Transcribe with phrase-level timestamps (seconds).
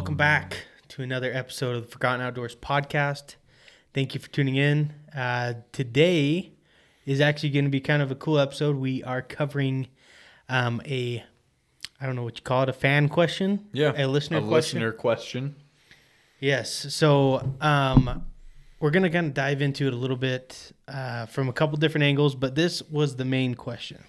[0.00, 3.34] welcome back to another episode of the Forgotten Outdoors podcast.
[3.92, 4.94] Thank you for tuning in.
[5.14, 6.54] Uh, today
[7.04, 8.76] is actually going to be kind of a cool episode.
[8.76, 9.88] We are covering
[10.48, 11.22] um, a,
[12.00, 13.68] I don't know what you call it, a fan question.
[13.74, 14.46] Yeah, a listener question.
[14.46, 14.78] a question.
[14.78, 15.56] listener question.
[16.38, 16.94] Yes.
[16.94, 18.24] So um,
[18.80, 21.76] we're going to kind of dive into it a little bit uh, from a couple
[21.76, 24.02] different angles, but this was the main question.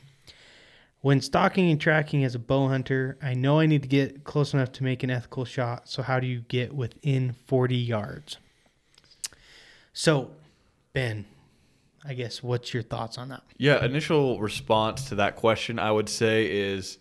[1.01, 4.53] When stalking and tracking as a bow hunter, I know I need to get close
[4.53, 5.89] enough to make an ethical shot.
[5.89, 8.37] So, how do you get within 40 yards?
[9.93, 10.29] So,
[10.93, 11.25] Ben,
[12.05, 13.41] I guess what's your thoughts on that?
[13.57, 16.99] Yeah, initial response to that question I would say is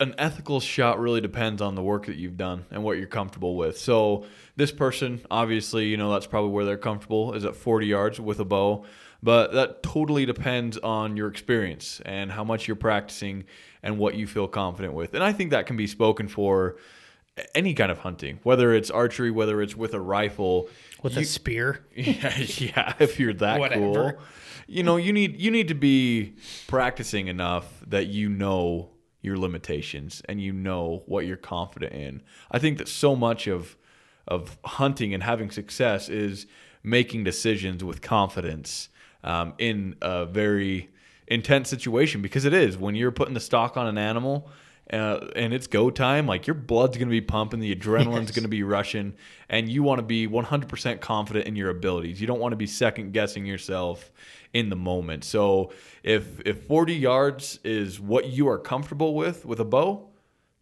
[0.00, 3.56] an ethical shot really depends on the work that you've done and what you're comfortable
[3.56, 3.78] with.
[3.78, 4.26] So
[4.58, 8.40] this person, obviously, you know, that's probably where they're comfortable is at 40 yards with
[8.40, 8.84] a bow,
[9.22, 13.44] but that totally depends on your experience and how much you're practicing
[13.84, 15.14] and what you feel confident with.
[15.14, 16.76] And I think that can be spoken for
[17.54, 20.68] any kind of hunting, whether it's archery, whether it's with a rifle,
[21.04, 21.86] with you, a spear.
[21.94, 23.80] Yeah, yeah, if you're that Whatever.
[23.80, 24.12] cool.
[24.66, 26.34] You know, you need you need to be
[26.66, 28.90] practicing enough that you know
[29.22, 32.22] your limitations and you know what you're confident in.
[32.50, 33.76] I think that so much of
[34.28, 36.46] of hunting and having success is
[36.82, 38.88] making decisions with confidence
[39.24, 40.88] um, in a very
[41.26, 44.48] intense situation because it is when you're putting the stock on an animal
[44.92, 48.30] uh, and it's go time like your blood's going to be pumping the adrenaline's Yes.
[48.30, 49.12] going to be rushing
[49.50, 52.66] and you want to be 100% confident in your abilities you don't want to be
[52.66, 54.10] second guessing yourself
[54.54, 55.70] in the moment so
[56.02, 60.08] if if 40 yards is what you are comfortable with with a bow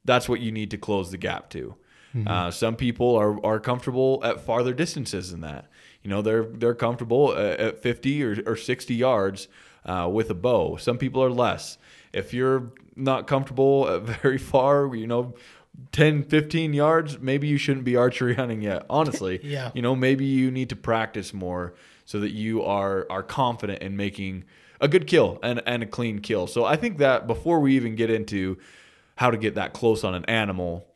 [0.05, 1.75] that's what you need to close the gap to.
[2.27, 5.67] Uh, some people are, are comfortable at farther distances than that.
[6.03, 9.49] You know, they're they're comfortable at, at 50 or, or 60 yards
[9.85, 10.77] uh, with a bow.
[10.77, 11.79] Some people are less.
[12.13, 15.35] If you're not comfortable at very far, you know,
[15.93, 18.87] 10, 15 yards, maybe you shouldn't be archery hunting yet.
[18.91, 19.71] Honestly, Yeah.
[19.75, 21.75] You know, maybe you need to practice more
[22.05, 24.45] so that you are are confident in making
[24.81, 26.47] a good kill and, and a clean kill.
[26.47, 28.59] So I think that before we even get into
[29.17, 30.87] how to get that close on an animal,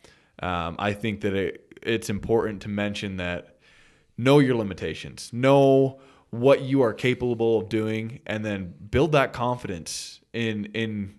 [0.41, 3.59] um, I think that it, it's important to mention that
[4.17, 10.21] know your limitations, know what you are capable of doing, and then build that confidence
[10.33, 11.15] in in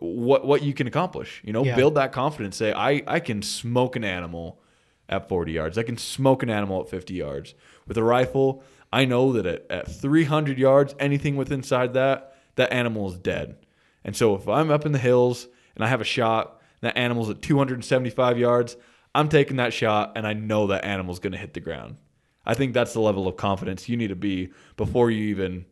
[0.00, 1.40] what what you can accomplish.
[1.44, 1.76] You know, Yeah.
[1.76, 2.56] build that confidence.
[2.56, 4.60] Say, I I can smoke an animal
[5.08, 5.78] at 40 yards.
[5.78, 7.54] I can smoke an animal at 50 yards.
[7.86, 8.62] With a rifle,
[8.92, 13.56] I know that at, at 300 yards, anything with inside that, that animal is dead.
[14.04, 17.30] And so if I'm up in the hills and I have a shot, that animal's
[17.30, 18.76] at 275 yards,
[19.14, 21.96] I'm taking that shot and I know that animal's going to hit the ground.
[22.46, 25.66] I think that's the level of confidence you need to be before you even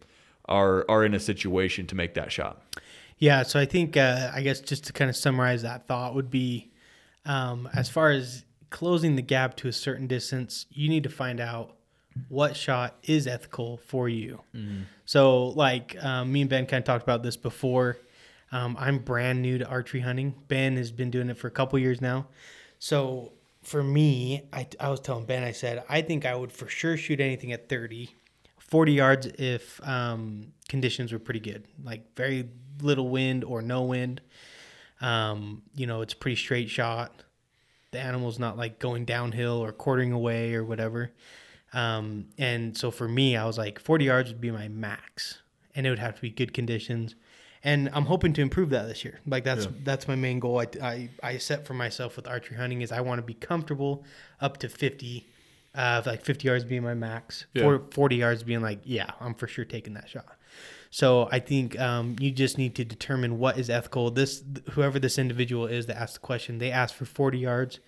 [0.48, 2.62] are are in a situation to make that shot.
[3.18, 6.30] Yeah, so I think uh, I guess just to kind of summarize that thought would
[6.30, 6.70] be,
[7.24, 11.40] um, as far as closing the gap to a certain distance, you need to find
[11.40, 11.76] out
[12.28, 14.40] what shot is ethical for you.
[15.06, 17.98] So, like um, me and Ben kind of talked about this before.
[18.52, 20.34] Um, I'm brand new to archery hunting.
[20.48, 22.26] Ben has been doing it for a couple years now.
[22.78, 26.68] So for me, I, I was telling Ben, I said I think I would for
[26.68, 28.10] sure shoot anything at 30,
[28.58, 32.48] 40 yards if um, conditions were pretty good, like very
[32.80, 34.20] little wind or no wind.
[35.00, 37.22] Um, you know, it's pretty straight shot.
[37.90, 41.12] The animal's not like going downhill or quartering away or whatever.
[41.72, 45.42] Um, and so for me, I was like 40 yards would be my max,
[45.74, 47.14] and it would have to be good conditions.
[47.66, 49.18] And I'm hoping to improve that this year.
[49.26, 49.72] Like that's Yeah.
[49.84, 50.60] that's my main goal.
[50.60, 54.04] I, I I set for myself with archery hunting is I want to be comfortable
[54.40, 55.26] up to 50,
[55.74, 57.46] uh, like 50 yards being my max.
[57.54, 57.62] Yeah.
[57.64, 60.26] Four- 40 yards being like, yeah, I'm for sure taking that shot.
[60.90, 64.12] So I think um, you just need to determine what is ethical.
[64.12, 67.80] This whoever this individual is that asked the question, they asked for 40 yards,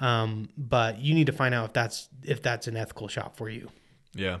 [0.00, 3.48] um, but you need to find out if that's if that's an ethical shot for
[3.48, 3.70] you.
[4.14, 4.38] Yeah,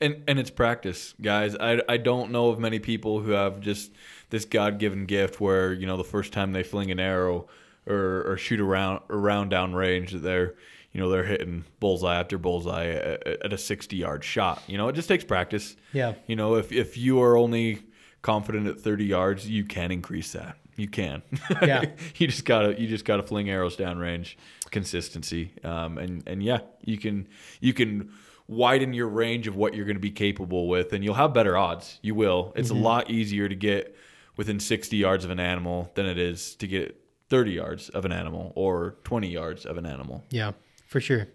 [0.00, 1.56] and and it's practice, guys.
[1.56, 3.92] I I don't know of many people who have just
[4.30, 7.46] this God given gift where you know the first time they fling an arrow
[7.86, 10.54] or or shoot around around down range that they're
[10.92, 14.62] you know they're hitting bullseye after bullseye at, at a sixty yard shot.
[14.66, 15.76] You know, it just takes practice.
[15.92, 16.14] Yeah.
[16.26, 17.82] You know, if if you are only
[18.22, 20.56] confident at thirty yards, you can increase that.
[20.76, 21.22] You can.
[21.62, 21.84] Yeah.
[22.16, 24.36] you just gotta you just gotta fling arrows down range,
[24.70, 27.28] consistency, um, and and yeah, you can
[27.60, 28.10] you can
[28.52, 31.56] widen your range of what you're going to be capable with, and you'll have better
[31.56, 31.98] odds.
[32.02, 32.52] You will.
[32.56, 33.96] It's a lot easier to get
[34.36, 38.12] within 60 yards of an animal than it is to get 30 yards of an
[38.12, 40.24] animal or 20 yards of an animal.
[40.30, 40.52] Yeah,
[40.86, 41.28] for sure.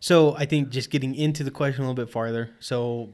[0.00, 2.50] So I think just getting into the question a little bit farther.
[2.60, 3.10] So,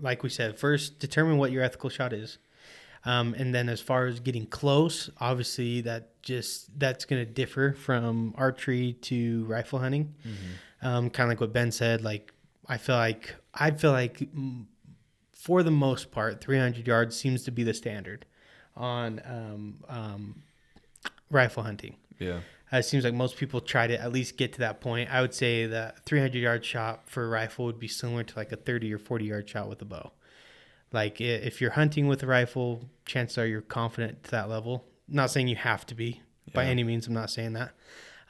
[0.00, 2.38] like we said, first determine what your ethical shot is.
[3.06, 7.74] Um, and then as far as getting close, obviously that just that's going to differ
[7.74, 10.14] from archery to rifle hunting.
[10.80, 12.02] Um, kind of like what Ben said.
[12.02, 12.32] Like
[12.68, 14.28] I feel like I feel like
[15.32, 18.24] for the most part, 300 yards seems to be the standard
[18.76, 20.42] on um, um,
[21.30, 21.96] rifle hunting.
[22.18, 22.40] Yeah.
[22.72, 25.12] Uh, it seems like most people try to at least get to that point.
[25.12, 28.52] I would say that 300 yard shot for a rifle would be similar to like
[28.52, 30.12] a 30 or 40 yard shot with a bow.
[30.92, 34.84] Like if you're hunting with a rifle, chances are you're confident to that level.
[35.08, 36.22] Not saying you have to be
[36.54, 37.06] by any means.
[37.06, 37.72] I'm not saying that.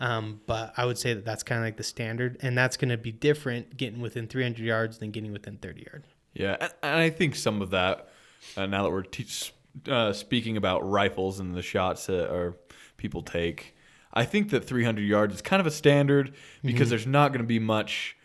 [0.01, 2.89] Um, but I would say that that's kind of like the standard, and that's going
[2.91, 6.09] to be different getting within 300 yards than getting within 30 yards.
[6.35, 8.09] Yeah, and, and I think some of that,
[8.57, 9.53] uh, now that we're te-
[9.89, 12.57] uh, speaking about rifles and the shots that are
[12.97, 13.77] people take,
[14.13, 17.47] I think that 300 yards is kind of a standard because there's not going to
[17.47, 18.17] be much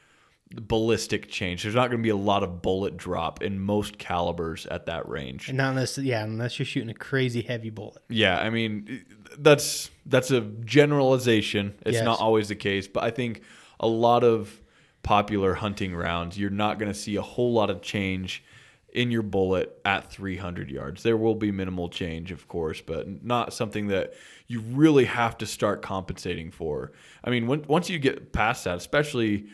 [0.56, 1.64] ballistic change.
[1.64, 5.08] There's not going to be a lot of bullet drop in most calibers at that
[5.08, 5.48] range.
[5.50, 8.02] And not unless, yeah, unless you're shooting a crazy heavy bullet.
[8.10, 9.06] Yeah, I mean
[9.38, 11.76] that's that's a generalization.
[11.86, 12.04] It's Yes.
[12.04, 13.42] not always the case, but I think
[13.80, 14.62] a lot of
[15.04, 18.44] popular hunting rounds, you're not going to see a whole lot of change
[18.92, 21.04] in your bullet at 300 yards.
[21.04, 24.14] There will be minimal change, of course, but not something that
[24.48, 26.92] you really have to start compensating for.
[27.24, 29.46] I mean, when, once you get past that, especially,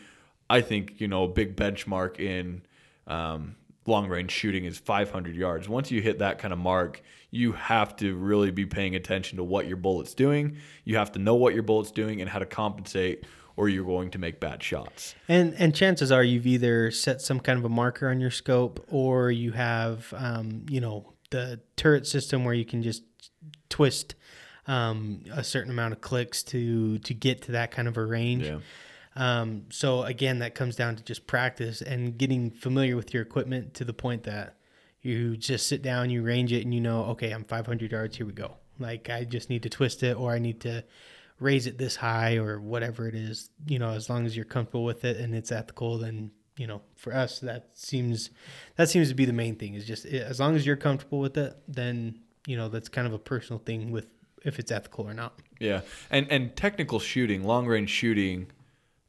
[0.48, 2.62] I think you know a big benchmark in
[3.06, 3.56] um,
[3.86, 5.68] long range shooting is 500 yards.
[5.68, 9.44] Once you hit that kind of mark, you have to really be paying attention to
[9.44, 10.56] what your bullet's doing.
[10.84, 13.24] You have to know what your bullet's doing and how to compensate,
[13.56, 15.14] or you're going to make bad shots.
[15.28, 18.84] And and chances are you've either set some kind of a marker on your scope,
[18.90, 23.02] or you have um, you know the turret system where you can just
[23.68, 24.14] twist
[24.66, 28.44] um, a certain amount of clicks to to get to that kind of a range.
[28.44, 28.58] Yeah.
[29.16, 33.74] Um, so again, that comes down to just practice and getting familiar with your equipment
[33.74, 34.56] to the point that
[35.00, 38.16] you just sit down, you range it, and you know, okay, I'm 500 yards.
[38.16, 38.56] Here we go.
[38.78, 40.84] Like I just need to twist it, or I need to
[41.40, 43.50] raise it this high, or whatever it is.
[43.66, 46.82] You know, as long as you're comfortable with it and it's ethical, then you know,
[46.94, 48.30] for us, that seems
[48.76, 49.74] that seems to be the main thing.
[49.74, 53.06] Is just eh, as long as you're comfortable with it, then you know that's kind
[53.06, 54.08] of a personal thing with
[54.44, 55.38] if it's ethical or not.
[55.60, 58.50] Yeah, and and technical shooting, long range shooting,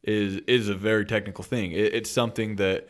[0.08, 1.74] is is a very technical thing.
[1.74, 2.88] It, it's something that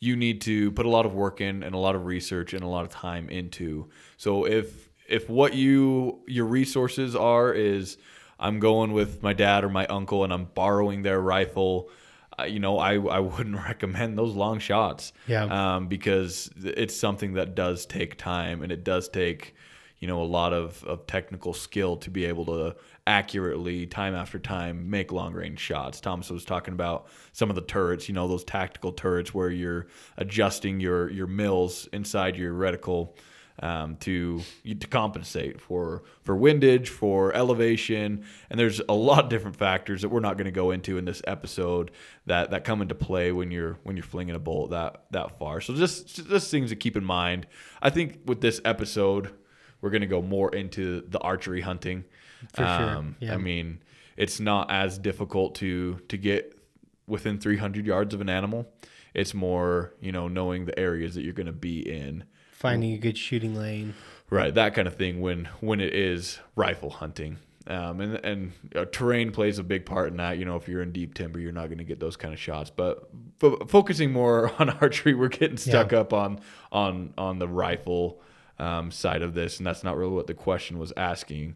[0.00, 2.62] you need to put a lot of work in and a lot of research and
[2.62, 3.88] a lot of time into.
[4.16, 7.96] So if if what you your resources are is
[8.38, 11.90] I'm going with my dad or my uncle and I'm borrowing their rifle,
[12.38, 15.12] uh, you know I I wouldn't recommend those long shots.
[15.26, 15.44] Yeah.
[15.44, 19.54] Um, because it's something that does take time and it does take
[20.00, 24.38] you know a lot of, of technical skill to be able to accurately time after
[24.38, 26.00] time make long range shots.
[26.00, 29.86] Thomas was talking about some of the turrets you know those tactical turrets where you're
[30.16, 33.14] adjusting your your mills inside your reticle
[33.60, 38.24] um, to to compensate for for windage for elevation.
[38.50, 41.04] And there's a lot of different factors that we're not going to go into in
[41.04, 41.90] this episode
[42.26, 45.60] that that come into play when you're when you're flinging a bullet that that far.
[45.60, 47.46] So just just things to keep in mind.
[47.82, 49.34] I think with this episode
[49.80, 52.04] we're going to go more into the archery hunting.
[52.54, 53.34] For sure, yeah.
[53.34, 53.80] I mean,
[54.16, 56.54] it's not as difficult to to get
[57.06, 58.66] within 300 yards of an animal.
[59.14, 62.24] It's more, you know, knowing the areas that you're going to be in.
[62.52, 63.94] Finding a good shooting lane.
[64.30, 67.38] Right, that kind of thing when when it is rifle hunting.
[67.66, 70.38] Um, and and uh, terrain plays a big part in that.
[70.38, 72.40] You know, if you're in deep timber, you're not going to get those kind of
[72.40, 72.70] shots.
[72.70, 73.08] But
[73.38, 76.00] fo- focusing more on archery, we're getting stuck Yeah.
[76.00, 78.20] up on on on the rifle
[78.58, 81.54] um, side of this, and that's not really what the question was asking.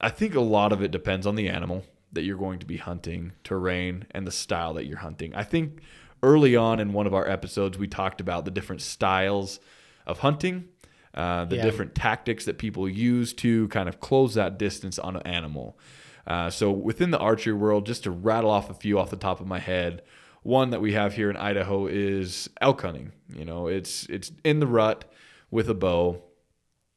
[0.00, 2.76] I think a lot of it depends on the animal that you're going to be
[2.76, 5.34] hunting, terrain, and the style that you're hunting.
[5.34, 5.80] I think
[6.22, 9.60] early on in one of our episodes, we talked about the different styles
[10.06, 10.68] of hunting,
[11.14, 11.62] uh, the Yeah.
[11.62, 15.78] different tactics that people use to kind of close that distance on an animal.
[16.26, 19.40] Uh, so within the archery world, just to rattle off a few off the top
[19.40, 20.02] of my head,
[20.42, 23.12] one that we have here in Idaho is elk hunting.
[23.34, 25.04] You know, it's it's in the rut
[25.52, 26.20] with a bow,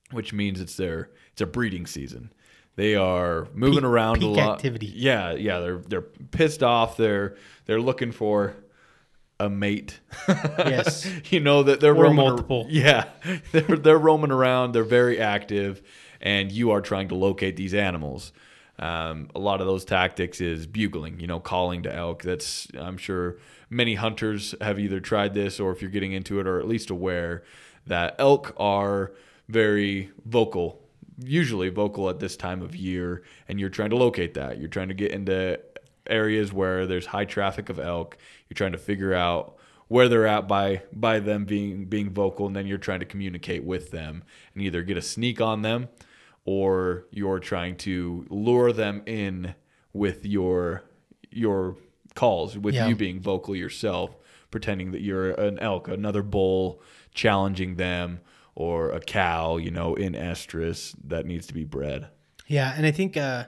[0.10, 2.34] which means it's their it's a breeding season.
[2.76, 4.56] They are moving Peak- around a peak lot.
[4.56, 4.92] activity.
[4.96, 6.98] Yeah, yeah, they're they're pissed off.
[6.98, 7.36] They're
[7.66, 8.56] they're looking for
[9.40, 10.00] a mate.
[10.58, 11.08] Yes.
[11.30, 12.66] you know that they're Or roaming multiple.
[12.70, 13.06] yeah,
[13.52, 14.72] they're they're roaming around.
[14.74, 15.82] They're very active,
[16.22, 18.32] and you are trying to locate these animals.
[18.78, 22.24] Um, a lot of those tactics is bugling, you know, calling to elk.
[22.24, 23.38] That's I'm sure
[23.70, 26.90] many hunters have either tried this or if you're getting into it or at least
[26.90, 27.44] aware
[27.88, 29.12] that elk are
[29.48, 30.82] very vocal,
[31.24, 34.60] usually vocal at this time of year, and you're trying to locate that.
[34.60, 35.60] You're trying to get into
[36.08, 38.18] areas where there's high traffic of elk.
[38.50, 39.56] You're trying to figure out
[39.88, 43.64] where they're at by by them being being vocal and then you're trying to communicate
[43.64, 44.24] with them
[44.56, 45.88] and either get a sneak on them
[46.44, 49.54] or you're trying to lure them in
[49.94, 50.84] with your
[51.30, 51.78] your
[52.16, 52.88] calls with Yeah.
[52.88, 54.16] you being vocal yourself
[54.50, 56.82] pretending that you're an elk another bull
[57.16, 58.20] challenging them
[58.54, 62.08] or a cow you know in estrus that needs to be bred.
[62.48, 63.46] Yeah, and I think uh,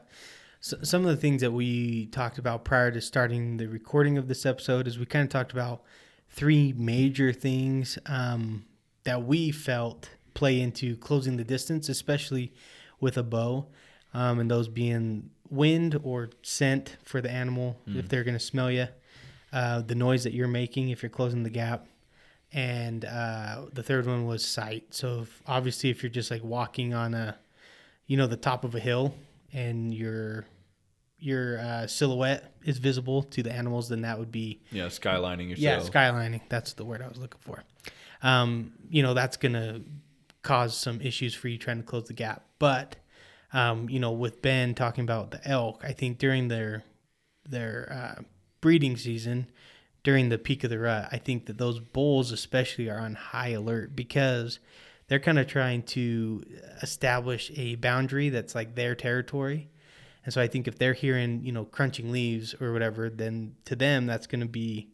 [0.60, 4.28] s- some of the things that we talked about prior to starting the recording of
[4.28, 5.84] this episode is we kind of talked about
[6.30, 8.66] three major things um,
[9.04, 12.54] that we felt play into closing the distance, especially
[13.00, 13.68] with a bow,
[14.14, 18.70] um, and those being wind or scent for the animal if they're going to smell
[18.72, 18.88] you,
[19.54, 21.88] uh, the noise that you're making if you're closing the gap,
[22.54, 24.94] and uh, the third one was sight.
[24.94, 27.38] So if, obviously, if you're just like walking on a
[28.06, 29.14] you know the top of a hill
[29.54, 30.46] and your
[31.20, 35.84] your uh, silhouette is visible to the animals, then that would be yeah skylining yourself.
[35.84, 36.42] yeah skylining.
[36.50, 37.64] That's the word I was looking for.
[38.24, 39.82] Um, you know that's gonna
[40.42, 42.46] cause some issues for you trying to close the gap.
[42.60, 42.96] But
[43.54, 46.84] um, you know with Ben talking about the elk, I think during their
[47.48, 48.22] their uh,
[48.62, 49.48] breeding season,
[50.08, 53.50] during the peak of the rut, I think that those bulls especially are on high
[53.50, 54.60] alert because
[55.10, 56.46] they're kind of trying to
[56.82, 59.70] establish a boundary that's like their territory.
[60.24, 63.76] And so I think if they're hearing, you know, crunching leaves or whatever, then to
[63.76, 64.88] them that's going to be,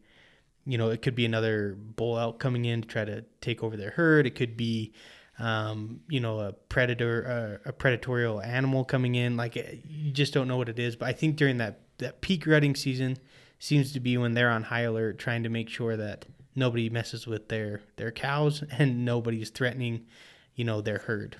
[0.66, 3.76] you know, it could be another bull elk coming in to try to take over
[3.76, 4.26] their herd.
[4.26, 4.94] It could be,
[5.38, 9.36] um, you know, a predator, uh, a predatorial animal coming in.
[9.36, 10.96] Like eh, you just don't know what it is.
[10.96, 13.16] But I think during that that peak rutting season
[13.64, 17.26] seems to be when they're on high alert, trying to make sure that nobody messes
[17.26, 20.04] with their their cows and nobody's threatening,
[20.54, 21.36] you know, their herd.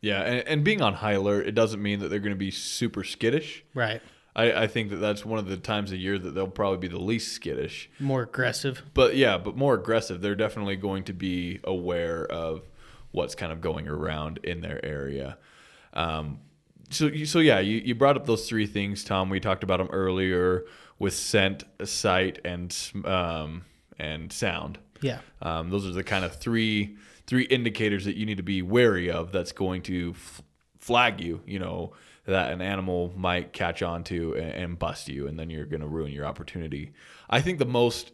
[0.00, 2.50] yeah and, and being on high alert it doesn't mean that they're going to be
[2.50, 4.00] super skittish Right.
[4.34, 6.88] I, I think that that's one of the times of year that they'll probably be
[6.88, 8.82] the least skittish More aggressive.
[8.94, 10.20] but yeah, but more aggressive.
[10.20, 12.62] They're definitely going to be aware of
[13.12, 15.36] what's kind of going around in their area.
[15.94, 16.38] Um,
[16.90, 19.30] so, you- so yeah, you, you brought up those three things, Tom.
[19.30, 20.64] We talked about them earlier
[21.00, 23.64] with scent, sight, and um,
[23.98, 24.78] and sound.
[25.00, 25.18] Yeah.
[25.42, 29.10] Um, those are the kind of three three indicators that you need to be wary
[29.10, 29.32] of.
[29.32, 30.42] That's going to f-
[30.78, 31.40] flag you.
[31.44, 31.92] You know
[32.26, 35.80] that an animal might catch on to and, and bust you, and then you're going
[35.80, 36.92] to ruin your opportunity.
[37.28, 38.12] I think the most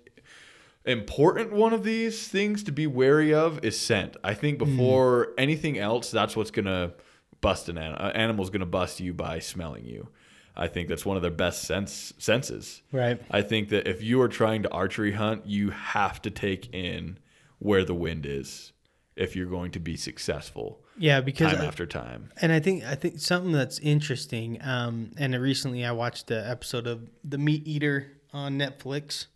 [0.87, 4.17] important one of these things to be wary of is scent.
[4.23, 6.95] I think before anything else, that's what's going to
[7.41, 8.13] bust an animal.
[8.15, 10.09] Animal's going to bust you by smelling you.
[10.57, 12.83] I think that's one of their best sense senses.
[12.93, 13.21] Right.
[13.31, 17.19] I think that if you are trying to archery hunt, you have to take in
[17.59, 18.73] where the wind is
[19.17, 22.31] if you're going to be successful Yeah, because time after time.
[22.43, 24.59] and I think I think something that's interesting.
[24.63, 29.27] Um, and recently I watched the episode of The MeatEater on Netflix.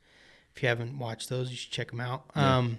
[0.54, 2.24] If you haven't watched those, you should check them out.
[2.34, 2.78] Um,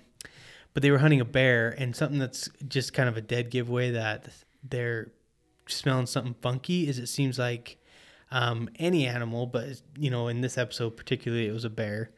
[0.74, 3.92] but they were hunting a bear, and something that's just kind of a dead giveaway
[3.92, 4.30] that
[4.64, 5.12] they're
[5.68, 7.78] smelling something funky is it seems like
[8.32, 12.12] um, any animal, but you know, in this episode particularly, it was a bear.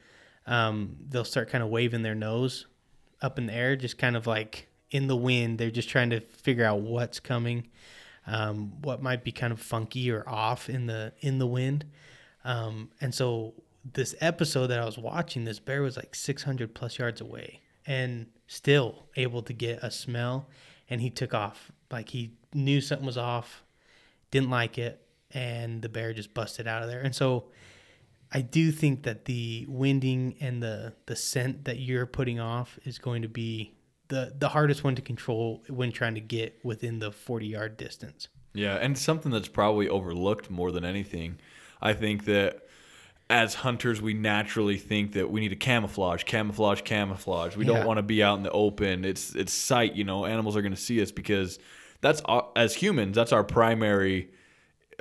[0.46, 2.68] Um, they'll start kind of waving their nose
[3.22, 5.58] up in the air, just kind of like in the wind.
[5.58, 7.68] They're just trying to figure out what's coming,
[8.28, 11.86] um, what might be kind of funky or off in the in the wind.
[12.46, 13.56] Um, and so
[13.94, 18.28] this episode that I was watching, this bear was like 600 plus yards away and
[18.48, 20.48] still able to get a smell.
[20.90, 21.72] And he took off.
[21.92, 23.64] Like he knew something was off,
[24.32, 25.03] didn't like it,
[25.34, 27.02] and the bear just busted out of there.
[27.02, 27.46] And so
[28.32, 32.98] I do think that the winding and the the scent that you're putting off is
[32.98, 33.74] going to be
[34.08, 38.28] the the hardest one to control when trying to get within the 40 yard distance.
[38.54, 41.40] Yeah, and something that's probably overlooked more than anything.
[41.82, 42.60] I think that
[43.30, 47.56] as hunters, we naturally think that we need to camouflage, camouflage, camouflage.
[47.56, 47.74] We Yeah.
[47.78, 49.06] don't want to be out in the open.
[49.06, 49.96] It's it's sight.
[49.96, 51.58] You know, animals are going to see us because
[52.02, 53.16] that's our, as humans.
[53.16, 54.30] That's our primary,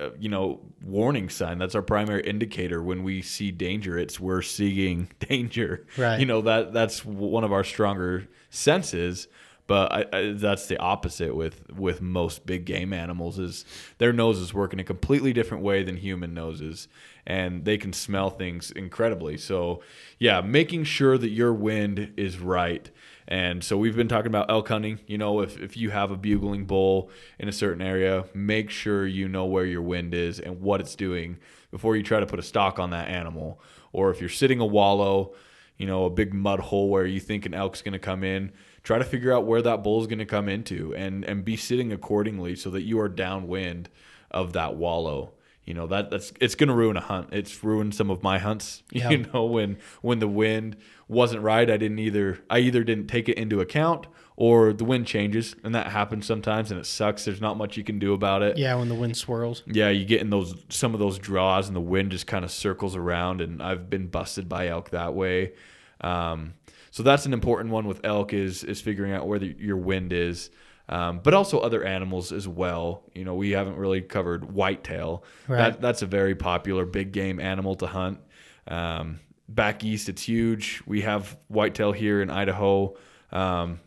[0.02, 1.58] Uh, you know, warning sign.
[1.58, 3.98] That's our primary indicator when we see danger.
[3.98, 5.86] It's we're seeing danger.
[5.96, 6.18] Right.
[6.18, 9.28] You know that that's one of our stronger senses.
[9.68, 13.38] But I, I, that's the opposite with with most big game animals.
[13.38, 13.64] Is
[13.98, 16.88] their noses work in a completely different way than human noses,
[17.26, 19.36] and they can smell things incredibly.
[19.36, 19.80] So,
[20.18, 22.90] yeah, making sure that your wind is right.
[23.32, 25.00] And so we've been talking about elk hunting.
[25.06, 27.08] You know, if, if you have a bugling bull
[27.38, 30.94] in a certain area, make sure you know where your wind is and what it's
[30.94, 31.38] doing
[31.70, 33.58] before you try to put a stock on that animal.
[33.90, 35.32] Or if you're sitting a wallow,
[35.78, 38.52] you know, a big mud hole where you think an elk's going to come in,
[38.82, 41.56] try to figure out where that bull is going to come into and and be
[41.56, 43.88] sitting accordingly so that you are downwind
[44.30, 45.32] of that wallow.
[45.64, 47.28] you know that that's it's going to ruin a hunt.
[47.32, 48.82] It's ruined some of my hunts.
[48.92, 49.10] Yeah.
[49.10, 50.76] You know when when the wind
[51.12, 52.40] wasn't right, I didn't either.
[52.50, 56.70] I either didn't take it into account or the wind changes, and that happens sometimes,
[56.70, 57.24] and it sucks.
[57.24, 58.56] There's not much you can do about it.
[58.58, 59.62] Yeah, when the wind swirls.
[59.66, 62.50] Yeah, you get in those some of those draws, and the wind just kind of
[62.50, 65.52] circles around, and I've been busted by elk that way.
[66.00, 66.54] Um,
[66.90, 70.12] so that's an important one with elk is is figuring out where the, your wind
[70.12, 70.50] is.
[70.88, 73.04] Um, but also other animals as well.
[73.14, 75.24] You know, we haven't really covered whitetail.
[75.46, 75.58] Right.
[75.58, 78.18] That, that's a very popular big game animal to hunt.
[78.66, 80.82] Um, back east, it's huge.
[80.86, 82.96] We have whitetail here in Idaho.
[83.30, 83.80] Um,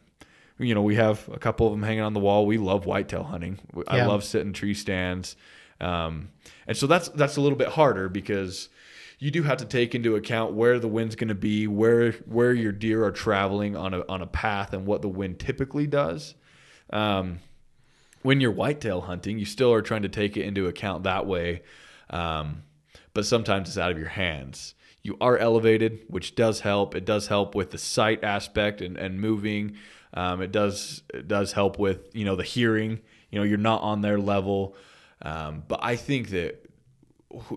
[0.58, 2.46] you know, we have a couple of them hanging on the wall.
[2.46, 3.60] We love whitetail hunting.
[3.88, 4.08] I Yeah.
[4.08, 5.36] love sitting tree stands.
[5.82, 6.30] Um,
[6.68, 8.70] and so that's that's a little bit harder because
[9.20, 12.54] you do have to take into account where the wind's going to be, where where
[12.54, 16.36] your deer are traveling on a on a path, and what the wind typically does.
[16.92, 17.40] Um,
[18.22, 21.62] when you're whitetail hunting, you still are trying to take it into account that way,
[22.10, 22.64] um,
[23.14, 24.74] but sometimes it's out of your hands.
[25.06, 26.96] You are elevated, which does help.
[26.96, 29.78] It does help with the sight aspect and, and moving.
[30.16, 33.02] Um, it does it does help with you know the hearing.
[33.30, 34.76] You know you're not on their level,
[35.22, 36.68] um, but I think that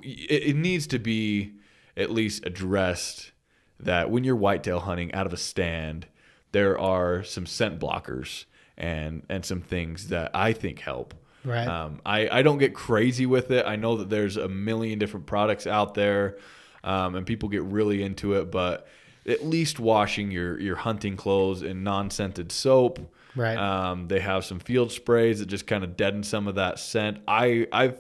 [0.02, 1.54] it, it needs to be
[1.96, 3.32] at least addressed
[3.80, 6.06] that when you're whitetail hunting out of a stand,
[6.52, 8.44] there are some scent blockers
[8.76, 11.14] and and some things that I think help.
[11.46, 11.66] Right.
[11.66, 13.64] Um, I I don't get crazy with it.
[13.64, 16.36] I know that there's a million different products out there,
[16.85, 18.50] um, and people get really into it.
[18.50, 18.87] But
[19.28, 22.99] at least washing your your hunting clothes in non-scented soap.
[23.37, 23.56] Right.
[23.56, 27.18] Um, they have some field sprays that just kind of deaden some of that scent.
[27.28, 27.94] I I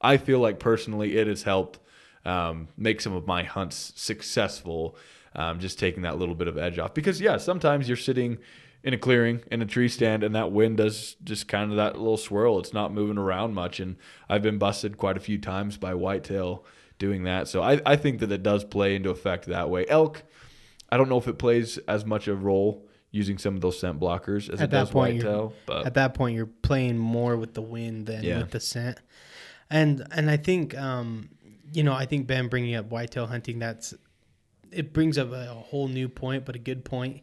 [0.00, 1.78] I feel like personally it has helped
[2.24, 4.96] um, make some of my hunts successful.
[5.34, 8.38] Um, just taking that little bit of edge off because yeah, sometimes you're sitting
[8.82, 11.98] in a clearing in a tree stand and that wind does just kind of that
[11.98, 12.58] little swirl.
[12.58, 13.96] It's not moving around much, and
[14.30, 16.64] I've been busted quite a few times by whitetail
[16.98, 17.48] doing that.
[17.48, 19.86] So I, I think that it does play into effect that way.
[19.88, 20.22] Elk,
[20.90, 23.98] I don't know if it plays as much a role using some of those scent
[23.98, 25.52] blockers as At it that does point, whitetail.
[25.66, 28.38] But At that point, you're playing more with the wind than Yeah.
[28.38, 28.98] with the scent.
[29.70, 31.30] And and I think um,
[31.72, 33.94] you know I think Ben bringing up whitetail hunting that's
[34.70, 37.22] it brings up a, a whole new point, but a good point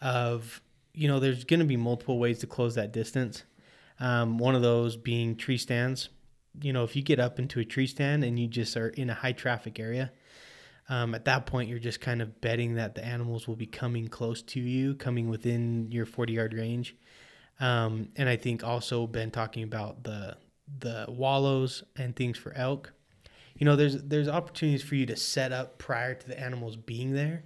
[0.00, 0.60] of
[0.94, 3.44] you know there's going to be multiple ways to close that distance.
[3.98, 6.08] Um, one of those being tree stands.
[6.60, 9.10] You know, if you get up into a tree stand and you just are in
[9.10, 10.12] a high traffic area,
[10.88, 14.08] um, at that point you're just kind of betting that the animals will be coming
[14.08, 16.96] close to you, coming within your 40 yard range.
[17.60, 20.36] Um, and I think also Ben talking about the
[20.78, 22.92] the wallows and things for elk.
[23.56, 27.12] You know, there's there's opportunities for you to set up prior to the animals being
[27.12, 27.44] there.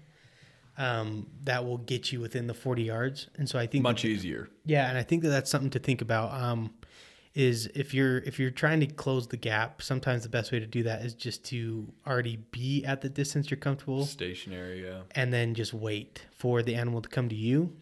[0.77, 4.49] Um, that will get you within the 40 yards, and so I think much easier.
[4.65, 6.33] yeah, and I think that that's something to think about.
[6.33, 6.75] Um,
[7.35, 10.67] is if you're if you're trying to close the gap, sometimes the best way to
[10.67, 15.01] do that is just to already be at the distance you're comfortable, Stationary, yeah.
[15.13, 17.75] and then just wait for the animal to come to you.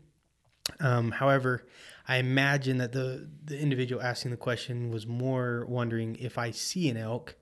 [0.80, 1.66] Um, however,
[2.08, 6.88] I imagine that the the individual asking the question was more wondering if I see
[6.88, 7.36] an elk,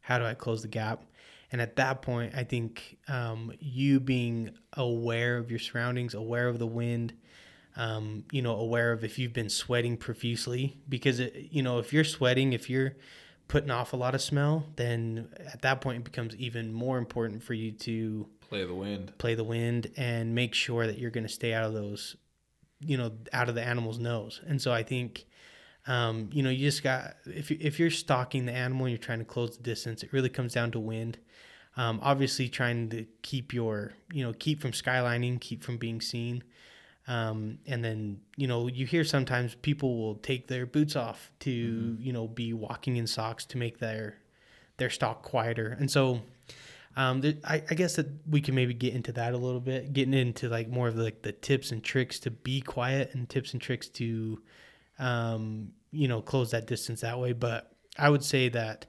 [0.00, 1.02] how do I close the gap?
[1.52, 6.58] And at that point, I think um, you being aware of your surroundings, aware of
[6.58, 7.14] the wind,
[7.76, 11.92] um, you know, aware of if you've been sweating profusely, because it, you know, if
[11.92, 12.94] you're sweating, if you're
[13.48, 17.42] putting off a lot of smell, then at that point it becomes even more important
[17.42, 19.12] for you to Play the wind.
[19.18, 22.16] play the wind and make sure that you're going to stay out of those,
[22.80, 24.40] you know, out of the animal's nose.
[24.46, 25.26] And so I think,
[25.86, 28.98] um, you know, you just got if you, if you're stalking the animal and you're
[28.98, 31.18] trying to close the distance, it really comes down to wind.
[31.76, 36.42] Um, obviously, trying to keep your, you know, keep from skylining, keep from being seen.
[37.08, 41.50] Um, and then, you know, you hear sometimes people will take their boots off to,
[41.50, 44.18] you know, be walking in socks to make their
[44.78, 45.76] their stock quieter.
[45.78, 46.20] And so,
[46.96, 49.92] um, there, I, I guess that we can maybe get into that a little bit,
[49.92, 53.52] getting into like more of like the tips and tricks to be quiet and tips
[53.52, 54.42] and tricks to,
[54.98, 57.32] um, you know, close that distance that way.
[57.32, 58.86] But I would say that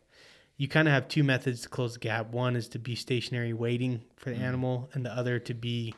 [0.57, 2.31] you kind of have two methods to close the gap.
[2.31, 5.93] One is to be stationary waiting for the animal, and the other to be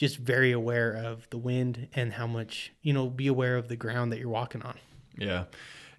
[0.00, 3.76] just very aware of the wind and how much, you know, be aware of the
[3.76, 4.74] ground that you're walking on.
[5.18, 5.44] Yeah.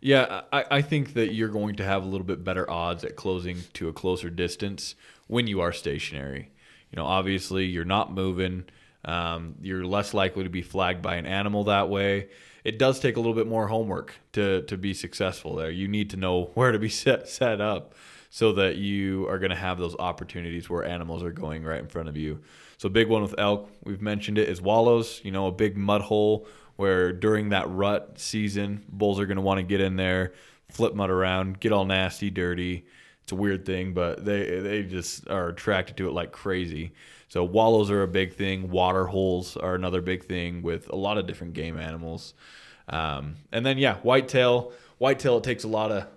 [0.02, 3.16] Yeah, I, I think that you're going to have a little bit better odds at
[3.16, 4.96] closing to a closer distance
[5.28, 6.50] when you are stationary.
[6.90, 8.64] You know, obviously, you're not moving.
[9.06, 12.30] Um, you're less likely to be flagged by an animal that way.
[12.64, 15.70] It does take a little bit more homework to, to be successful there.
[15.70, 17.94] You need to know where to be set, set up
[18.34, 21.88] so that you are going to have those opportunities where animals are going right in
[21.88, 22.40] front of you.
[22.78, 26.02] So, big one with elk, we've mentioned it, is wallows, you know, a big mud
[26.02, 30.32] hole where during that rut season, bulls are going to want to get in there,
[30.70, 32.86] flip mud around, get all nasty, dirty.
[33.22, 36.94] It's a weird thing, but they they just are attracted to it like crazy.
[37.28, 38.72] So wallows are a big thing.
[38.72, 42.34] Water holes are another big thing with a lot of different game animals.
[42.88, 44.72] Um, and then yeah, whitetail.
[45.00, 46.08] Whitetail it takes a lot of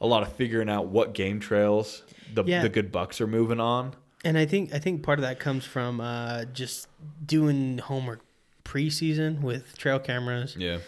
[0.00, 2.02] a lot of figuring out what game trails
[2.32, 2.62] the Yeah.
[2.62, 3.94] the good bucks are moving on.
[4.24, 6.88] And I think I think part of that comes from uh, just
[7.24, 8.20] doing homework
[8.64, 10.78] preseason with trail cameras, Yeah.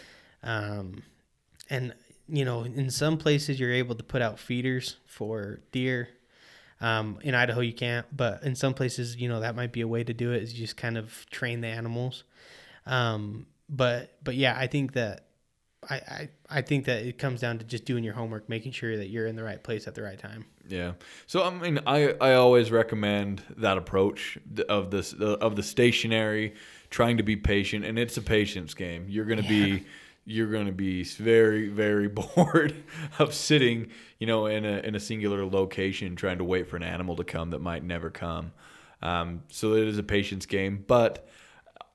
[0.43, 1.03] um,
[1.69, 1.93] and
[2.29, 6.09] you know, in some places you're able to put out feeders for deer.
[6.81, 9.87] Um, in Idaho you can't, but in some places, you know, that might be a
[9.87, 10.43] way to do it.
[10.43, 12.23] Is you just kind of train the animals.
[12.85, 15.26] Um, but but yeah, I think that
[15.89, 18.97] I, I I think that it comes down to just doing your homework, making sure
[18.97, 20.45] that you're in the right place at the right time.
[20.67, 20.93] Yeah.
[21.27, 26.55] So I mean, I I always recommend that approach of this of the stationary,
[26.89, 29.05] trying to be patient, and it's a patience game.
[29.07, 29.85] You're gonna be
[30.25, 32.83] you're gonna be very very bored
[33.19, 36.83] of sitting, you know, in a in a singular location trying to wait for an
[36.83, 38.51] animal to come that might never come.
[39.01, 41.27] Um, so it is a patience game, but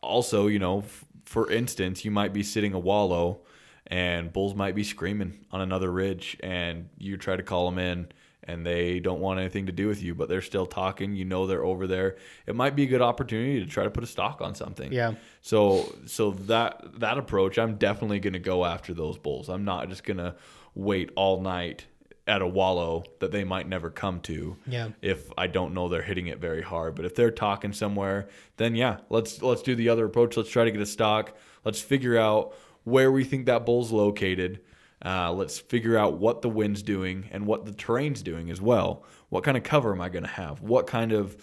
[0.03, 3.41] also, you know, f- for instance, you might be sitting a wallow
[3.87, 8.09] and bulls might be screaming on another ridge and you try to call them in
[8.45, 11.15] and they don't want anything to do with you, but they're still talking.
[11.15, 12.17] You know they're over there.
[12.47, 14.93] It might be a good opportunity to try to put a stock on something.
[14.93, 15.15] Yeah.
[15.43, 19.49] So so that that approach, I'm definitely going to go after those bulls.
[19.49, 20.35] I'm not just going to
[20.75, 21.87] wait all night
[22.27, 24.91] at a wallow that they might never come to Yeah.
[25.03, 26.95] if I don't know they're hitting it very hard.
[26.95, 30.37] But if they're talking somewhere, then yeah, let's let's do the other approach.
[30.37, 31.37] Let's try to get a stock.
[31.65, 34.61] Let's figure out where we think that bull's located.
[35.05, 39.05] Uh, let's figure out what the wind's doing and what the terrain's doing as well.
[39.31, 40.61] What kind of cover am I going to have?
[40.61, 41.37] What kind of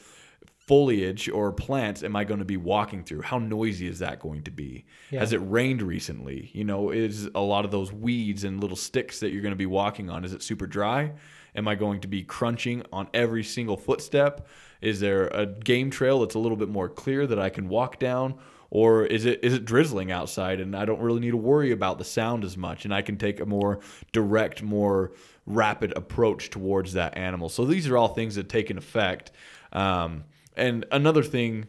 [0.69, 3.23] foliage or plants am I going to be walking through?
[3.23, 4.85] How noisy is that going to be?
[5.09, 5.19] Yeah.
[5.19, 6.51] Has it rained recently?
[6.53, 9.57] You know, is a lot of those weeds and little sticks that you're going to
[9.57, 11.13] be walking on, is it super dry?
[11.55, 14.47] Am I going to be crunching on every single footstep?
[14.79, 17.97] Is there a game trail that's a little bit more clear that I can walk
[17.97, 18.35] down?
[18.71, 21.97] Or is it is it drizzling outside and I don't really need to worry about
[21.97, 23.79] the sound as much and I can take a more
[24.11, 25.11] direct, more
[25.45, 27.49] rapid approach towards that animal.
[27.49, 29.31] So these are all things that take an effect.
[29.73, 31.67] Um, and another thing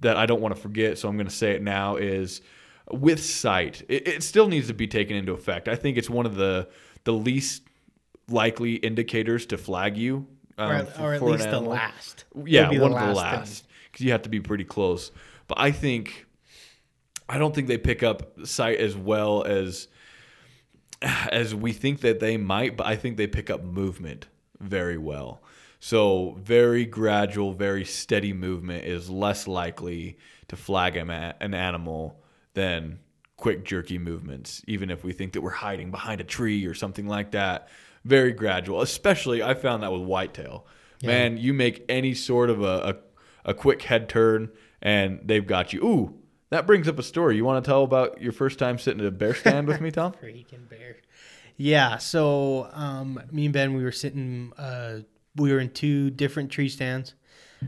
[0.00, 2.40] that I don't want to forget, so I'm going to say it now, is
[2.90, 3.82] with sight.
[3.88, 5.68] It, it still needs to be taken into effect.
[5.68, 6.68] I think it's one of the
[7.04, 7.62] the least
[8.28, 10.26] likely indicators to flag you,
[10.58, 12.24] um, or, or at least the last.
[12.44, 15.10] Yeah, Would be one of the last because you have to be pretty close.
[15.50, 16.26] But I think
[17.28, 19.88] I don't think they pick up sight as well as
[21.02, 22.76] as we think that they might.
[22.76, 24.28] But I think they pick up movement
[24.60, 25.42] very well.
[25.80, 32.22] So very gradual, very steady movement is less likely to flag an animal
[32.54, 33.00] than
[33.36, 34.62] quick jerky movements.
[34.68, 37.68] Even if we think that we're hiding behind a tree or something like that,
[38.04, 38.82] very gradual.
[38.82, 40.64] Especially I found that with whitetail.
[41.02, 42.96] Man, you make any sort of a, a
[43.44, 44.50] a quick head turn
[44.82, 45.84] and they've got you.
[45.84, 46.14] Ooh,
[46.50, 47.36] that brings up a story.
[47.36, 49.90] You want to tell about your first time sitting at a bear stand with me,
[49.92, 50.12] Tom?
[50.12, 50.96] Freaking bear.
[51.56, 51.98] Yeah.
[51.98, 54.52] So um, me and Ben, we were sitting.
[54.56, 55.00] Uh,
[55.36, 57.14] we were in two different tree stands,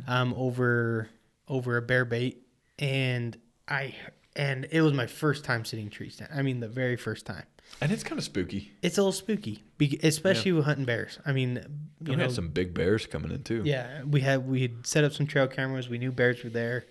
[0.06, 1.08] um, over
[1.48, 2.42] over a bear bait,
[2.78, 3.36] and
[3.68, 3.94] I
[4.34, 6.30] and it was my first time sitting tree stand.
[6.34, 7.44] I mean, the very first time.
[7.80, 8.72] And it's kind of spooky.
[8.82, 9.62] It's a little spooky,
[10.02, 11.18] especially with hunting bears.
[11.24, 11.64] I mean,
[12.00, 13.62] We you know, had some big bears coming in too.
[13.64, 15.88] yeah, we had we had set up some trail cameras.
[15.88, 16.84] We knew bears were there,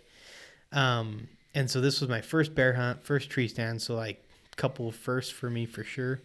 [0.72, 3.82] um, and so this was my first bear hunt, first tree stand.
[3.82, 6.22] So like a couple of firsts for me for sure.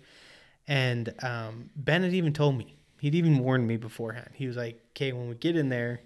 [0.69, 4.31] And um, Ben had even told me he'd even warned me beforehand.
[4.35, 6.01] He was like, "Okay, when we get in there,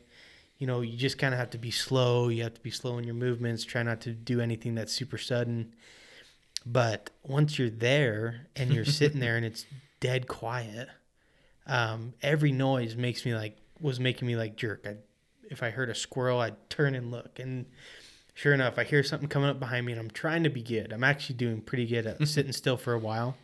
[0.59, 2.29] you know, you just kind of have to be slow.
[2.29, 3.65] You have to be slow in your movements.
[3.65, 5.75] Try not to do anything that's super sudden."
[6.67, 9.65] But once you're there and you're sitting there and it's
[10.01, 10.89] dead quiet,
[11.67, 14.87] um, every noise makes me like was making me like jerk.
[14.87, 14.97] I,
[15.51, 17.67] if I heard a squirrel, I'd turn and look, and
[18.41, 20.93] sure enough, I hear something coming up behind me, and I'm trying to be good.
[20.93, 23.37] I'm actually doing pretty good at sitting still for a while,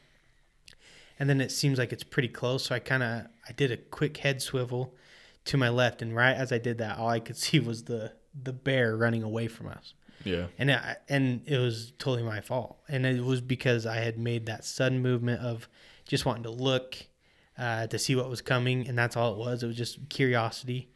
[1.18, 2.64] and then it seems like it's pretty close.
[2.64, 4.94] So I kind of I did a quick head swivel
[5.46, 8.12] to my left, and right as I did that, all I could see was the
[8.42, 10.48] the bear running away from us Yeah.
[10.58, 14.44] and I, and it was totally my fault and it was because i had made
[14.44, 15.70] that sudden movement of
[16.06, 16.98] just wanting to look
[17.56, 20.90] uh, to see what was coming and that's all it was it was just curiosity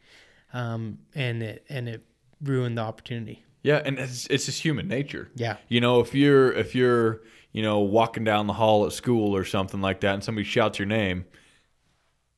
[0.53, 2.05] um, and it and it
[2.43, 5.29] ruined the opportunity Yeah, and it's it's just human nature.
[5.35, 7.21] yeah You know, if you're if you're
[7.51, 10.79] you know walking down the hall at school or something like that, and somebody shouts
[10.79, 11.25] your name,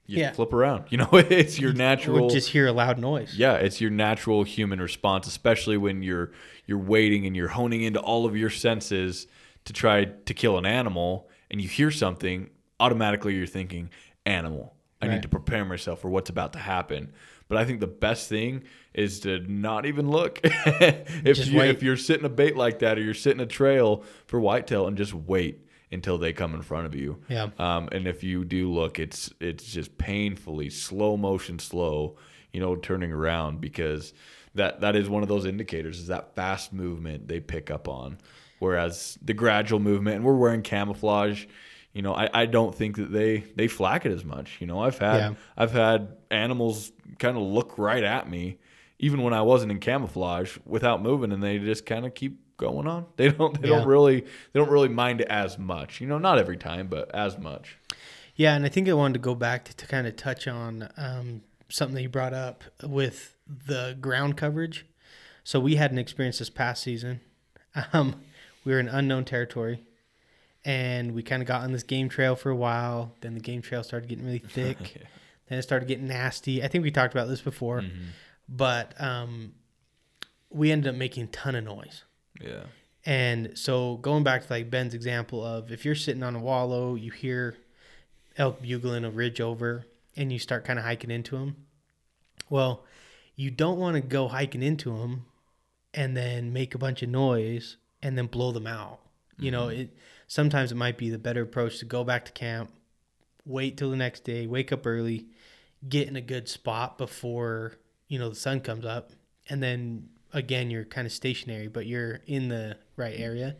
[0.05, 0.31] you Yeah.
[0.33, 0.85] flip around.
[0.91, 2.29] You know, it's your natural.
[2.29, 6.31] just hear a loud noise yeah, it's your natural human response, especially when you're
[6.65, 9.27] you're waiting and you're honing into all of your senses
[9.65, 12.49] to try to kill an animal, and you hear something.
[12.79, 13.89] Automatically, you're thinking
[14.25, 15.13] animal, I Right.
[15.15, 17.11] need to prepare myself for what's about to happen.
[17.49, 18.63] But I think the best thing
[18.93, 20.39] is to not even look.
[20.43, 21.69] if Just you wait.
[21.69, 24.97] if you're sitting a bait like that or you're sitting a trail for whitetail and
[24.97, 25.59] just wait
[25.91, 27.19] until they come in front of you.
[27.29, 27.49] Yeah.
[27.59, 32.15] Um, and if you do look, it's it's just painfully slow motion, slow,
[32.51, 34.13] you know, turning around because
[34.55, 38.17] that that is one of those indicators is that fast movement they pick up on,
[38.59, 41.45] whereas the gradual movement and we're wearing camouflage.
[41.93, 44.57] You know, I, I don't think that they they flack it as much.
[44.59, 45.33] You know, I've had Yeah.
[45.55, 48.57] I've had animals kind of look right at me,
[48.99, 52.87] even when I wasn't in camouflage, without moving, and they just kind of keep going
[52.87, 53.05] on.
[53.17, 53.77] They don't they Yeah.
[53.77, 56.01] don't really they don't really mind it as much.
[56.01, 57.77] You know, not every time, but as much.
[58.35, 60.89] Yeah, and I think I wanted to go back to, to kind of touch on
[60.97, 64.87] um, something that you brought up with the ground coverage.
[65.43, 67.21] So we had an experience this past season.
[67.93, 68.21] Um,
[68.65, 69.81] we were in unknown territory,
[70.65, 73.13] and we kind of got on this game trail for a while.
[73.21, 75.01] Then the game trail started getting really thick.
[75.49, 76.63] Then it started getting nasty.
[76.63, 78.05] I think we talked about this before, Mm-hmm.
[78.47, 79.53] but um,
[80.49, 82.03] we ended up making a ton of noise.
[82.41, 82.63] Yeah.
[83.05, 86.95] And so going back to like Ben's example of if you're sitting on a wallow,
[86.95, 87.57] you hear
[88.37, 91.55] elk bugling a ridge over, and you start kind of hiking into them.
[92.49, 92.83] Well,
[93.35, 95.25] you don't want to go hiking into them
[95.93, 98.99] and then make a bunch of noise and then blow them out.
[99.39, 99.89] You know, it
[100.33, 102.71] sometimes it might be the better approach to go back to camp,
[103.45, 105.27] wait till the next day, wake up early,
[105.87, 107.73] get in a good spot before,
[108.07, 109.11] you know, the sun comes up,
[109.47, 113.55] and then again you're kind of stationary, but you're in the right area.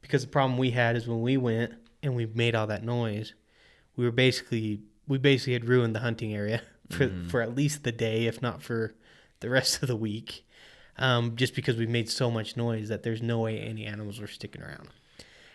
[0.00, 3.34] Because the problem we had is when we went and we made all that noise,
[3.94, 7.92] we were basically we basically had ruined the hunting area for for at least the
[7.92, 8.94] day, if not for
[9.40, 10.46] the rest of the week.
[10.96, 14.26] Um, just because we made so much noise that there's no way any animals were
[14.26, 14.88] sticking around.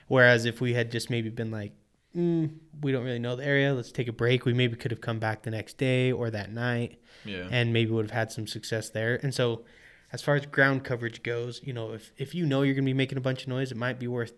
[0.10, 1.72] Whereas if we had just maybe been like,
[2.16, 2.50] mm,
[2.82, 5.20] we don't really know the area, let's take a break, we maybe could have come
[5.20, 7.48] back the next day or that night Yeah.
[7.50, 9.20] and maybe would have had some success there.
[9.24, 9.64] And so,
[10.12, 12.90] as far as ground coverage goes, you know, if, if you know you're going to
[12.90, 14.34] be making a bunch of noise, it might be worth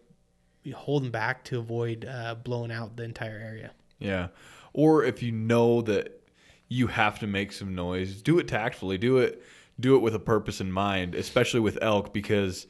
[0.75, 3.71] holding back to avoid uh, blowing out the entire area.
[3.97, 4.27] Yeah.
[4.73, 6.21] Or if you know that
[6.67, 8.97] you have to make some noise, do it tactfully.
[8.97, 9.41] Do it
[9.79, 12.67] do it with a purpose in mind, especially with elk because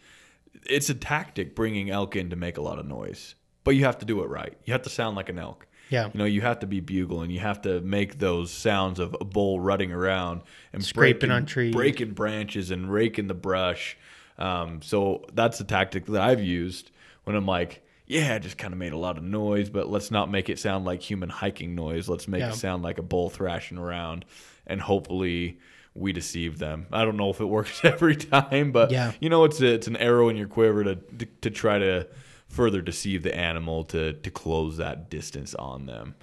[0.68, 3.36] it's a tactic bringing elk in to make a lot of noise.
[3.64, 4.58] But you have to do it right.
[4.66, 5.68] You have to sound like an elk.
[5.90, 6.10] Yeah.
[6.14, 7.32] You know, you have to be bugling.
[7.32, 11.46] You have to make those sounds of a bull rutting around and Scraping breaking, on
[11.46, 11.74] trees.
[11.74, 13.98] breaking branches and raking the brush.
[14.38, 16.92] Um, so that's a tactic that I've used
[17.26, 20.12] when I'm like, yeah, I just kind of made a lot of noise, but let's
[20.12, 22.10] not make it sound like human hiking noise.
[22.10, 22.50] Let's make Yeah.
[22.50, 24.26] it sound like a bull thrashing around,
[24.66, 25.60] and hopefully
[25.94, 26.88] we deceive them.
[26.92, 29.12] I don't know if it works every time, but Yeah.
[29.20, 32.08] you know, it's a, it's an arrow in your quiver to, to to try to
[32.48, 36.16] further deceive the animal to to close that distance on them.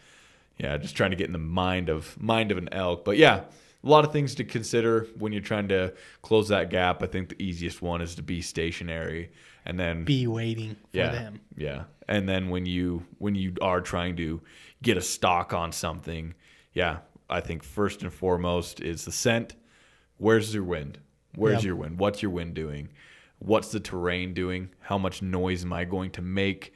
[0.58, 3.04] Yeah, just trying to get in the mind of mind of an elk.
[3.04, 3.42] But yeah,
[3.84, 7.02] a lot of things to consider when you're trying to close that gap.
[7.02, 9.30] I think the easiest one is to be stationary,
[9.64, 11.40] and then Be waiting for yeah, them.
[11.56, 11.84] yeah.
[12.08, 14.40] And then when you when you are trying to
[14.82, 16.34] get a stock on something,
[16.72, 16.98] yeah,
[17.30, 19.54] I think first and foremost is the scent.
[20.16, 20.98] Where's your wind?
[21.34, 21.64] Where's Yep.
[21.64, 21.98] your wind?
[21.98, 22.88] What's your wind doing?
[23.38, 24.70] What's the terrain doing?
[24.80, 26.72] How much noise am I going to make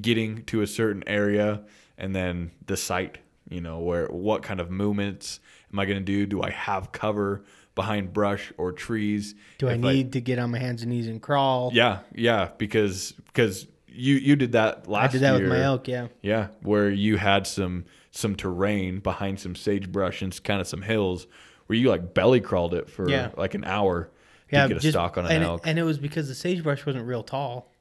[0.00, 1.62] getting to a certain area?
[1.98, 5.40] And then the sight, you know, where what kind of movements
[5.72, 6.26] am I going to do?
[6.26, 9.34] Do I have cover behind brush or trees?
[9.58, 11.70] Do I If need to get on my hands and knees and crawl?
[11.72, 15.48] yeah, yeah, because because you you did that last I did that year.
[15.48, 15.88] with my elk.
[15.88, 16.08] Yeah.
[16.22, 17.84] Yeah, where you had some
[18.16, 21.26] some terrain behind some sagebrush and kind of some hills
[21.66, 23.30] where you like belly crawled it for Yeah.
[23.36, 24.10] like an hour to
[24.56, 25.60] Yeah, get a just- stock on an and elk.
[25.62, 25.68] Mm-hmm.
[25.68, 27.72] It, and it was because the sagebrush wasn't real tall,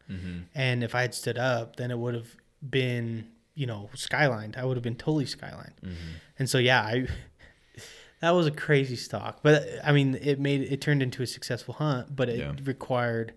[0.56, 2.36] and if I had stood up, then it would have
[2.68, 4.58] been you know skylined.
[4.58, 5.76] I would have been totally skylined.
[5.84, 6.14] Mm-hmm.
[6.40, 7.08] And so yeah, I
[8.22, 11.76] that was a crazy stalk, but I mean it made it turned into a successful
[11.76, 12.54] hunt, but it Yeah.
[12.64, 13.34] required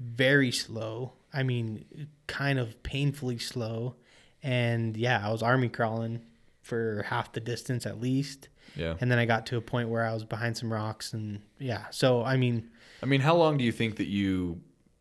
[0.00, 1.12] very slow.
[1.32, 1.84] I mean,
[2.26, 3.96] kind of painfully slow,
[4.42, 6.20] and yeah, I was army crawling
[6.68, 8.48] for half the distance at least.
[8.76, 8.94] yeah.
[9.00, 11.86] And then I got to a point where I was behind some rocks, and yeah.
[11.90, 12.68] So I mean,
[13.02, 14.60] I mean, how long do you think that you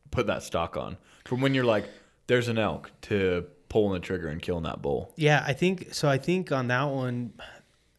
[0.09, 1.89] put that stock on from when you're like,
[2.27, 5.11] there's an elk to pulling the trigger and killing that bull?
[5.17, 6.07] Yeah, I think so.
[6.07, 7.33] I think on that one,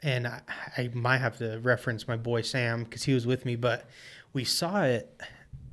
[0.03, 0.41] and I,
[0.79, 3.87] I might have to reference my boy Sam because he was with me, but
[4.33, 5.21] we saw it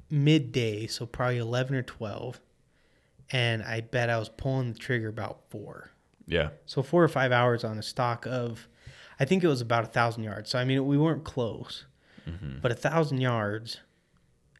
[0.09, 2.41] midday, so probably eleven or twelve,
[3.31, 5.91] and I bet I was pulling the trigger about four.
[6.27, 8.67] Yeah, So four or five hours on a stock of,
[9.19, 10.49] I think it was about a thousand yards.
[10.49, 11.85] So I mean, we weren't close,
[12.27, 12.59] mm-hmm.
[12.61, 13.79] but a thousand yards,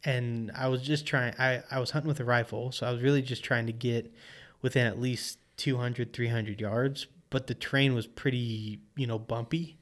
[0.04, 1.34] and I was just trying.
[1.40, 4.14] I I was hunting with a rifle, so I was really just trying to get
[4.62, 7.08] within at least 200, 300 yards.
[7.32, 9.78] but the terrain was pretty, you know, bumpy.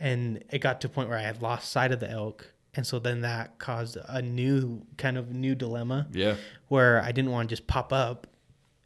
[0.00, 2.54] And it got to a point where I had lost sight of the elk.
[2.72, 6.36] And so then that caused a new kind of new dilemma Yeah.
[6.68, 8.26] where I didn't want to just pop up.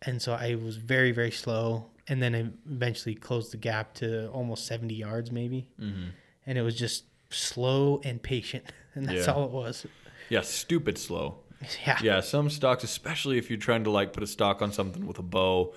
[0.00, 1.90] And so I was very, very slow.
[2.12, 5.66] And then I eventually closed the gap to almost 70 yards, maybe.
[5.80, 6.08] Mm-hmm.
[6.46, 8.64] And it was just slow and patient.
[8.94, 9.32] And that's Yeah.
[9.32, 9.86] all it was.
[10.28, 10.42] Yeah.
[10.42, 11.38] Stupid slow.
[11.86, 11.98] Yeah.
[12.02, 15.18] Yeah, some stalks, especially if you're trying to like put a stalk on something with
[15.18, 15.72] a bow,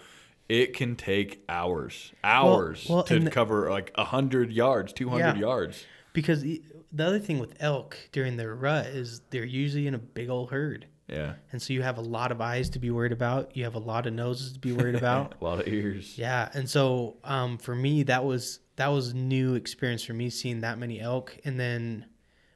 [0.49, 5.47] it can take hours, hours well, to the- cover like hundred yards, two hundred Yeah.
[5.49, 5.85] yards.
[6.11, 9.99] Because the the other thing with elk during their rut is they're usually in a
[9.99, 10.87] big old herd.
[11.07, 13.55] Yeah, And so you have a lot of eyes to be worried about.
[13.55, 15.35] You have a lot of noses to be worried about.
[15.41, 16.17] a lot of ears.
[16.17, 16.49] yeah.
[16.53, 20.79] And so um, for me, that was that was new experience for me seeing that
[20.79, 21.37] many elk.
[21.45, 22.07] And then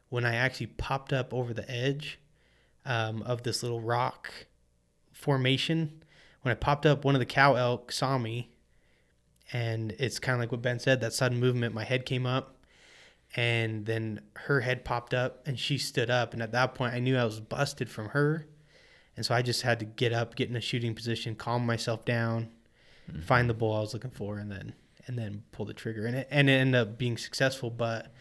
[0.09, 2.19] when I actually popped up over the edge
[2.85, 4.31] um, of this little rock
[5.13, 6.03] formation,
[6.41, 8.49] when I popped up, one of the cow elk saw me,
[9.53, 11.01] and it's kind of like what Ben said.
[11.01, 12.57] That sudden movement, my head came up,
[13.35, 16.33] and then her head popped up, and she stood up.
[16.33, 18.47] And at that point, I knew I was busted from her,
[19.15, 22.05] and so I just had to get up, get in a shooting position, calm myself
[22.05, 22.49] down,
[23.21, 24.73] find the bull I was looking for, and then
[25.07, 26.05] and then pull the trigger.
[26.05, 27.69] And it and it ended up being successful.
[27.69, 28.13] But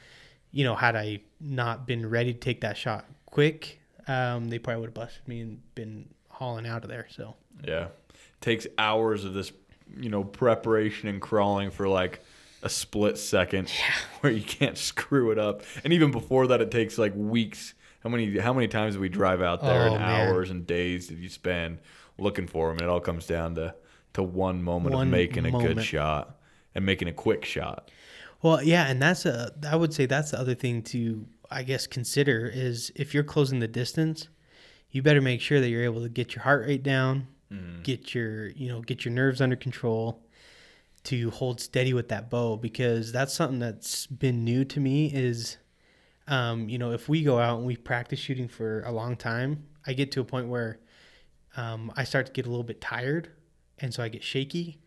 [0.51, 4.81] you know, had I not been ready to take that shot quick, um, they probably
[4.81, 7.07] would have busted me and been hauling out of there.
[7.11, 7.89] So Yeah,
[8.41, 9.53] takes hours of this,
[9.97, 12.21] you know, preparation and crawling for like
[12.63, 13.71] a split second
[14.21, 15.63] where you can't screw it up.
[15.85, 17.75] And even before that, it takes like weeks.
[18.03, 20.29] How many how many times do we drive out there Oh, and man.
[20.29, 21.79] hours and days did you spend
[22.17, 22.79] looking for them?
[22.79, 23.75] And it all comes down to
[24.15, 26.39] to one moment One of making a good shot
[26.75, 27.91] and making a quick shot.
[28.41, 31.87] Well, yeah, and that's a I would say that's the other thing to I guess
[31.87, 34.29] consider is if you're closing the distance,
[34.91, 37.83] you better make sure that you're able to get your heart rate down, mm-hmm.
[37.83, 40.23] get your, you know, get your nerves under control
[41.09, 45.59] to hold steady with that bow because that's something that's been new to me is
[46.27, 49.65] um, you know, if we go out and we practice shooting for a long time,
[49.87, 50.79] I get to a point where
[51.57, 53.31] um, I start to get a little bit tired
[53.79, 54.79] and so I get shaky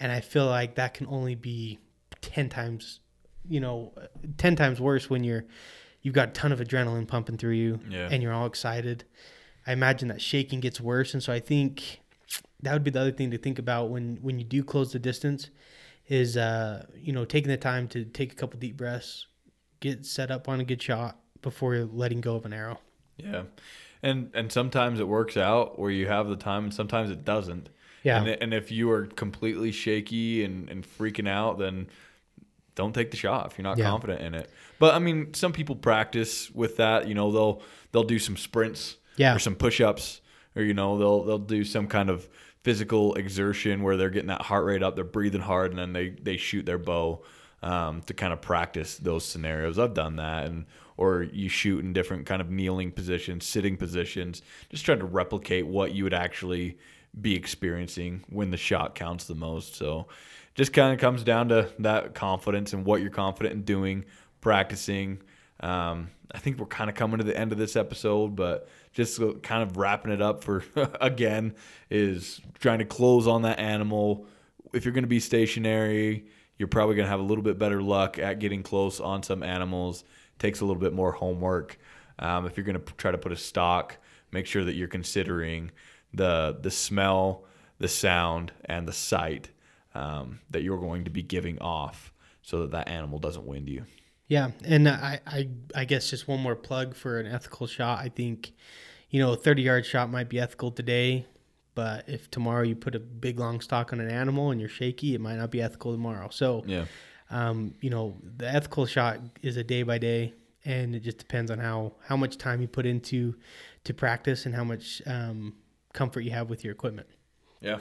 [0.00, 1.78] and I feel like that can only be
[2.22, 3.00] 10 times
[3.48, 3.92] you know
[4.38, 5.44] 10 times worse when you're
[6.02, 8.08] you've got a ton of adrenaline pumping through you Yeah.
[8.10, 9.04] and you're all excited
[9.66, 12.00] i imagine that shaking gets worse and so i think
[12.62, 14.98] that would be the other thing to think about when when you do close the
[14.98, 15.50] distance
[16.08, 19.26] is uh you know taking the time to take a couple deep breaths
[19.80, 22.78] get set up on a good shot before letting go of an arrow
[23.18, 23.42] Yeah,
[24.02, 27.68] and and sometimes it works out where you have the time, and sometimes it doesn't.
[28.02, 28.18] Yeah.
[28.22, 31.88] And, and if you are completely shaky and, and freaking out, then
[32.76, 33.90] don't take the shot if you're not Yeah.
[33.90, 34.48] confident in it.
[34.78, 37.08] But I mean, some people practice with that.
[37.08, 39.34] You know, they'll they'll do some sprints Yeah.
[39.34, 40.20] or some push-ups,
[40.56, 42.28] or you know, they'll they'll do some kind of
[42.62, 46.08] physical exertion where they're getting that heart rate up, they're breathing hard, and then they
[46.10, 47.22] they shoot their bow
[47.62, 49.78] um, to kind of practice those scenarios.
[49.78, 50.66] I've done that, and
[50.96, 55.66] or you shoot in different kind of kneeling positions, sitting positions, just trying to replicate
[55.66, 56.78] what you would actually
[57.20, 59.74] be experiencing when the shot counts the most.
[59.76, 60.06] So
[60.54, 64.04] just kind of comes down to that confidence and what you're confident in doing,
[64.40, 65.22] practicing.
[65.60, 69.20] Um, I think we're kind of coming to the end of this episode, but just
[69.42, 70.64] kind of wrapping it up for
[71.00, 71.54] again
[71.90, 74.26] is trying to close on that animal.
[74.72, 76.24] If you're going to be stationary,
[76.56, 79.42] you're probably going to have a little bit better luck at getting close on some
[79.42, 80.02] animals.
[80.38, 81.78] Takes a little bit more homework.
[82.18, 83.98] Um, if you're going to try to put a stalk,
[84.32, 85.70] make sure that you're considering
[86.14, 87.44] the the smell,
[87.78, 89.50] the sound, and the sight
[89.94, 93.84] um, that you're going to be giving off, so that that animal doesn't wind you.
[94.28, 98.00] Yeah, and I, I, I guess just one more plug for an ethical shot.
[98.00, 98.52] I think,
[99.10, 101.26] you know, a thirty yard shot might be ethical today,
[101.76, 105.14] but if tomorrow you put a big long stalk on an animal and you're shaky,
[105.14, 106.28] it might not be ethical tomorrow.
[106.30, 106.86] So, Yeah.
[107.30, 110.34] um, you know, the ethical shot is a day by day,
[110.64, 113.36] and it just depends on how how much time you put into
[113.84, 115.54] to practice and how much um,
[115.92, 117.06] comfort you have with your equipment.
[117.60, 117.78] Yeah.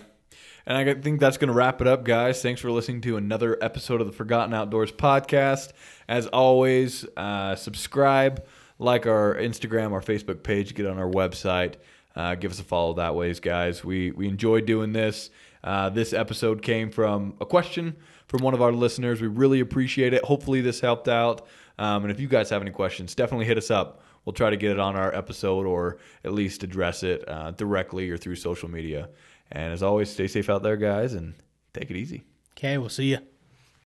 [0.65, 2.41] And I think that's going to wrap it up, guys.
[2.41, 5.73] Thanks for listening to another episode of the Forgotten Outdoors podcast.
[6.07, 8.43] As always, uh, subscribe,
[8.79, 11.75] like our Instagram, our Facebook page, get on our website,
[12.15, 13.83] uh, give us a follow that ways, guys.
[13.83, 15.29] We we enjoy doing this.
[15.63, 17.95] Uh, this episode came from a question
[18.27, 19.21] from one of our listeners.
[19.21, 20.23] We really appreciate it.
[20.23, 21.47] Hopefully, this helped out.
[21.77, 24.01] Um, and if you guys have any questions, definitely hit us up.
[24.23, 28.09] We'll try to get it on our episode or at least address it uh, directly
[28.09, 29.09] or through social media.
[29.51, 31.35] And as always, stay safe out there, guys, and
[31.73, 32.23] take it easy.
[32.57, 33.19] Okay, we'll see you.